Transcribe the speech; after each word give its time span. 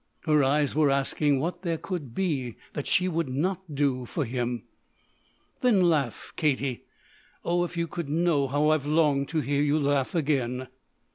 Her 0.21 0.43
eyes 0.43 0.73
were 0.73 0.89
asking 0.89 1.39
what 1.39 1.61
there 1.61 1.77
could 1.77 2.15
be 2.15 2.55
that 2.73 2.87
she 2.87 3.07
would 3.07 3.29
not 3.29 3.75
do 3.75 4.07
for 4.07 4.25
him. 4.25 4.63
"Then 5.61 5.79
laugh, 5.79 6.33
Katie. 6.35 6.85
Oh 7.45 7.63
if 7.65 7.77
you 7.77 7.85
could 7.85 8.09
know 8.09 8.47
how 8.47 8.69
I've 8.69 8.87
longed 8.87 9.29
to 9.29 9.41
hear 9.41 9.61
you 9.61 9.77
laugh 9.77 10.15
again." 10.15 10.69